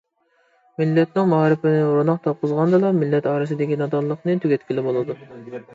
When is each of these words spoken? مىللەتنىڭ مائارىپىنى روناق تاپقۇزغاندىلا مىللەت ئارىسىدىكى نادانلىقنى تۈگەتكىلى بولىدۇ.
مىللەتنىڭ 0.81 1.29
مائارىپىنى 1.33 1.83
روناق 1.99 2.19
تاپقۇزغاندىلا 2.25 2.93
مىللەت 3.03 3.31
ئارىسىدىكى 3.35 3.79
نادانلىقنى 3.85 4.39
تۈگەتكىلى 4.47 4.91
بولىدۇ. 4.91 5.23